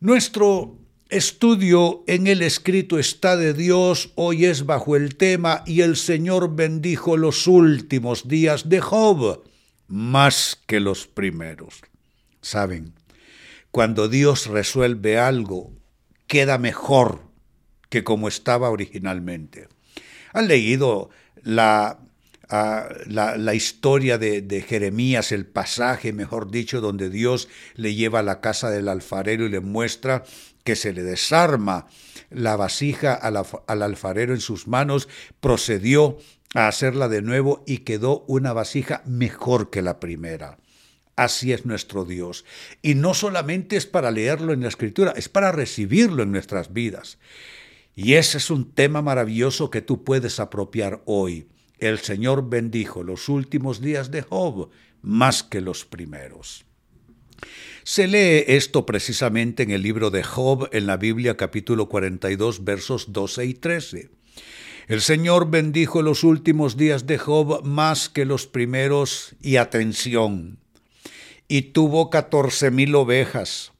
[0.00, 5.96] Nuestro estudio en el escrito está de Dios hoy es bajo el tema y el
[5.96, 9.42] Señor bendijo los últimos días de Job
[9.88, 11.80] más que los primeros.
[12.42, 12.94] Saben,
[13.70, 15.72] cuando Dios resuelve algo,
[16.26, 17.22] queda mejor
[17.88, 19.68] que como estaba originalmente.
[20.32, 21.10] ¿Han leído
[21.42, 21.98] la
[22.48, 28.70] la, historia de, Jeremías, el pasaje, mejor dicho, donde Dios le lleva a la casa
[28.70, 30.24] del alfarero y le muestra
[30.64, 31.86] que se le desarma
[32.30, 35.08] la vasija al, al alfarero en sus manos,
[35.40, 36.18] procedió
[36.54, 40.58] a hacerla de nuevo y quedó una vasija mejor que la primera.
[41.16, 42.44] Así es nuestro Dios.
[42.80, 47.18] Y no solamente es para leerlo en la escritura, es para recibirlo en nuestras vidas.
[47.96, 51.48] Y ese es un tema maravilloso que tú puedes apropiar hoy.
[51.78, 56.64] El Señor bendijo los últimos días de Job más que los primeros.
[57.84, 63.12] Se lee esto precisamente en el libro de Job en la Biblia capítulo 42 versos
[63.12, 64.10] 12 y 13.
[64.88, 70.58] El Señor bendijo los últimos días de Job más que los primeros y atención.
[71.46, 73.72] Y tuvo catorce mil ovejas,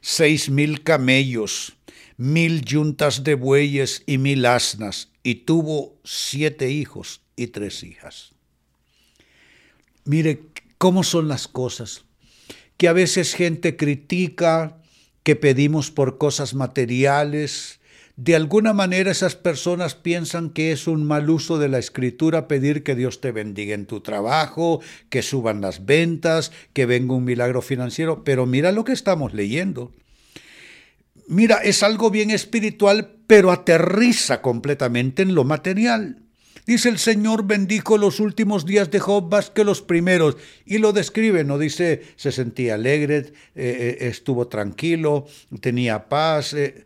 [0.00, 1.74] seis mil camellos,
[2.16, 8.32] mil yuntas de bueyes y mil asnas, y tuvo siete hijos y tres hijas.
[10.04, 10.40] Mire
[10.78, 12.04] cómo son las cosas,
[12.76, 14.78] que a veces gente critica
[15.22, 17.80] que pedimos por cosas materiales,
[18.16, 22.82] de alguna manera esas personas piensan que es un mal uso de la escritura pedir
[22.82, 27.62] que Dios te bendiga en tu trabajo, que suban las ventas, que venga un milagro
[27.62, 29.92] financiero, pero mira lo que estamos leyendo.
[31.26, 36.22] Mira, es algo bien espiritual, pero aterriza completamente en lo material.
[36.64, 40.36] Dice el Señor bendijo los últimos días de Job más que los primeros.
[40.64, 45.26] Y lo describe, no dice se sentía alegre, eh, eh, estuvo tranquilo,
[45.60, 46.54] tenía paz.
[46.54, 46.84] Eh.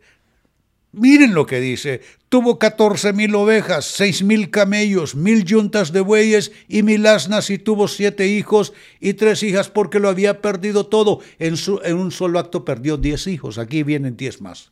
[0.93, 2.01] Miren lo que dice.
[2.27, 7.59] Tuvo catorce mil ovejas, seis mil camellos, mil yuntas de bueyes y mil asnas y
[7.59, 11.19] tuvo siete hijos y tres hijas porque lo había perdido todo.
[11.37, 13.59] En, su, en un solo acto perdió diez hijos.
[13.59, 14.71] Aquí vienen diez más.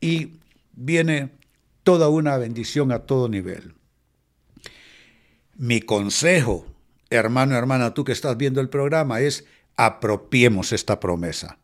[0.00, 0.34] Y
[0.72, 1.30] viene
[1.82, 3.74] toda una bendición a todo nivel.
[5.58, 6.66] Mi consejo,
[7.08, 9.46] hermano, hermana, tú que estás viendo el programa, es
[9.76, 11.58] apropiemos esta promesa.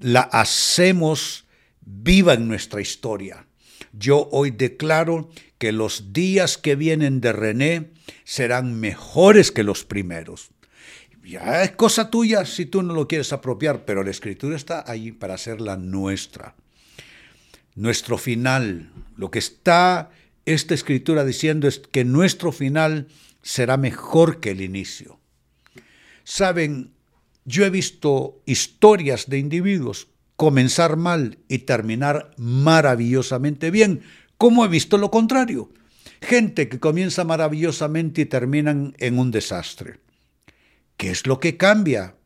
[0.00, 1.44] La hacemos
[1.82, 3.46] viva en nuestra historia.
[3.92, 7.90] Yo hoy declaro que los días que vienen de René
[8.24, 10.50] serán mejores que los primeros.
[11.22, 15.12] Ya es cosa tuya si tú no lo quieres apropiar, pero la escritura está ahí
[15.12, 16.54] para hacerla nuestra.
[17.74, 20.10] Nuestro final, lo que está
[20.46, 23.08] esta escritura diciendo es que nuestro final
[23.42, 25.20] será mejor que el inicio.
[26.24, 26.92] Saben,
[27.44, 34.02] yo he visto historias de individuos comenzar mal y terminar maravillosamente bien,
[34.38, 35.70] como he visto lo contrario.
[36.20, 40.00] Gente que comienza maravillosamente y terminan en un desastre.
[40.96, 42.16] ¿Qué es lo que cambia?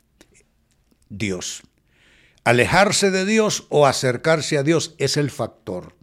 [1.08, 1.62] Dios.
[2.44, 5.94] Alejarse de Dios o acercarse a Dios es el factor.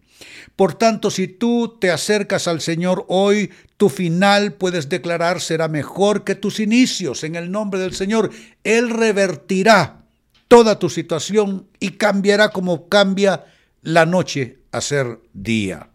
[0.56, 6.24] Por tanto, si tú te acercas al Señor hoy, tu final puedes declarar será mejor
[6.24, 8.30] que tus inicios en el nombre del Señor.
[8.62, 10.04] Él revertirá
[10.48, 13.46] toda tu situación y cambiará como cambia
[13.82, 15.90] la noche a ser día.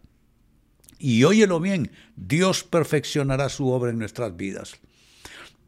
[0.98, 4.74] Y óyelo bien, Dios perfeccionará su obra en nuestras vidas.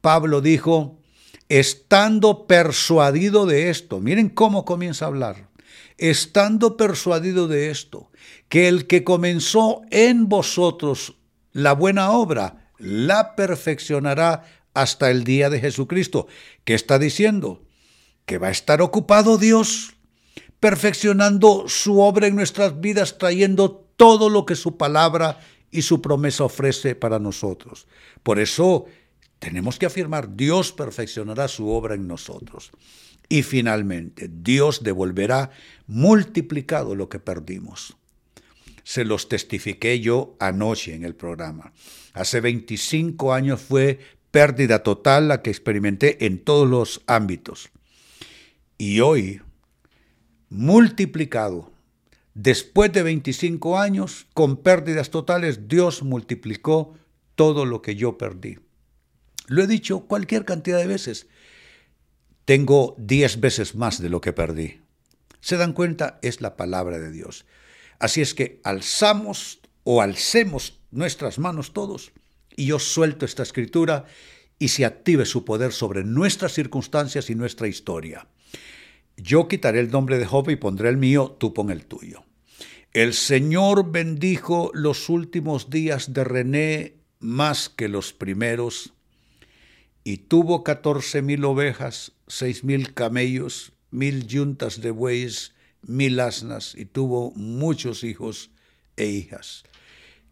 [0.03, 0.99] Pablo dijo,
[1.49, 5.49] estando persuadido de esto, miren cómo comienza a hablar,
[5.99, 8.10] estando persuadido de esto,
[8.49, 11.16] que el que comenzó en vosotros
[11.53, 14.44] la buena obra, la perfeccionará
[14.75, 16.27] hasta el día de Jesucristo.
[16.65, 17.62] ¿Qué está diciendo?
[18.27, 19.94] Que va a estar ocupado Dios
[20.61, 25.41] perfeccionando su obra en nuestras vidas, trayendo todo lo que su palabra
[25.71, 27.88] y su promesa ofrece para nosotros.
[28.22, 28.87] Por eso
[29.38, 32.70] tenemos que afirmar, Dios perfeccionará su obra en nosotros.
[33.32, 35.50] Y finalmente, Dios devolverá
[35.87, 37.96] multiplicado lo que perdimos
[38.84, 41.73] se los testifiqué yo anoche en el programa.
[42.12, 44.00] Hace 25 años fue
[44.31, 47.70] pérdida total la que experimenté en todos los ámbitos.
[48.76, 49.40] Y hoy,
[50.50, 51.70] multiplicado,
[52.35, 56.94] después de 25 años, con pérdidas totales, Dios multiplicó
[57.35, 58.58] todo lo que yo perdí.
[59.46, 61.28] Lo he dicho cualquier cantidad de veces.
[62.44, 64.81] Tengo 10 veces más de lo que perdí.
[65.41, 66.19] ¿Se dan cuenta?
[66.23, 67.47] Es la palabra de Dios.
[67.99, 72.12] Así es que alzamos o alcemos nuestras manos todos
[72.56, 74.05] y yo suelto esta escritura
[74.59, 78.29] y se active su poder sobre nuestras circunstancias y nuestra historia.
[79.17, 82.25] Yo quitaré el nombre de Job y pondré el mío, tú pon el tuyo.
[82.93, 88.93] El Señor bendijo los últimos días de René más que los primeros,
[90.04, 95.52] y tuvo catorce mil ovejas, seis mil camellos, mil yuntas de bueyes,
[95.82, 98.50] mil asnas, y tuvo muchos hijos
[98.96, 99.64] e hijas.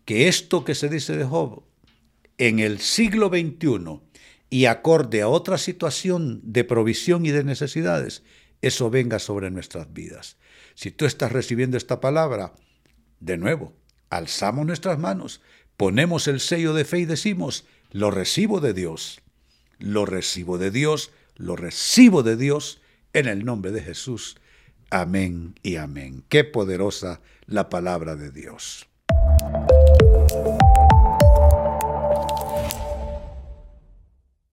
[0.05, 1.63] Que esto que se dice de Job,
[2.39, 4.01] en el siglo XXI,
[4.51, 8.25] y acorde a otra situación de provisión y de necesidades,
[8.63, 10.37] eso venga sobre nuestras vidas.
[10.75, 12.55] Si tú estás recibiendo esta palabra,
[13.21, 13.75] de nuevo,
[14.11, 15.41] alzamos nuestras manos,
[15.77, 19.23] ponemos el sello de fe y decimos, lo recibo de Dios,
[19.81, 22.81] lo recibo de Dios, lo recibo de Dios
[23.13, 24.37] en el nombre de Jesús.
[24.91, 26.25] Amén y amén.
[26.29, 28.87] Qué poderosa la palabra de Dios.